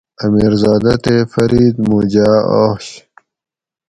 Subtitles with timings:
[0.23, 2.85] امیرزادہ تے فرید مُوں جاۤ آش